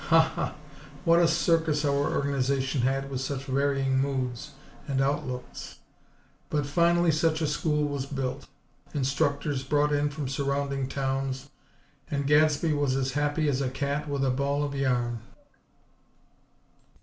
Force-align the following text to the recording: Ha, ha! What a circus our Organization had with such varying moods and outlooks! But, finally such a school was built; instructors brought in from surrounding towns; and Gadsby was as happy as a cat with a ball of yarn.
Ha, 0.07 0.19
ha! 0.33 0.55
What 1.05 1.19
a 1.19 1.27
circus 1.27 1.85
our 1.85 1.93
Organization 2.15 2.81
had 2.81 3.11
with 3.11 3.21
such 3.21 3.43
varying 3.45 3.99
moods 3.99 4.53
and 4.87 4.99
outlooks! 4.99 5.77
But, 6.49 6.65
finally 6.65 7.11
such 7.11 7.39
a 7.39 7.45
school 7.45 7.87
was 7.87 8.07
built; 8.07 8.47
instructors 8.95 9.63
brought 9.63 9.93
in 9.93 10.09
from 10.09 10.27
surrounding 10.27 10.87
towns; 10.87 11.51
and 12.09 12.25
Gadsby 12.25 12.73
was 12.73 12.95
as 12.95 13.11
happy 13.11 13.47
as 13.47 13.61
a 13.61 13.69
cat 13.69 14.09
with 14.09 14.25
a 14.25 14.31
ball 14.31 14.63
of 14.63 14.73
yarn. 14.73 15.19